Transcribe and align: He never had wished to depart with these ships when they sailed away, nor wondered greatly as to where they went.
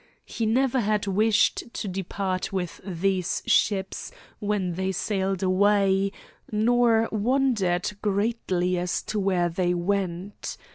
He 0.25 0.47
never 0.47 0.79
had 0.79 1.05
wished 1.05 1.71
to 1.75 1.87
depart 1.87 2.51
with 2.51 2.81
these 2.83 3.43
ships 3.45 4.11
when 4.39 4.73
they 4.73 4.91
sailed 4.93 5.43
away, 5.43 6.11
nor 6.51 7.07
wondered 7.11 7.91
greatly 8.01 8.79
as 8.79 9.03
to 9.03 9.19
where 9.19 9.47
they 9.49 9.75
went. 9.75 10.57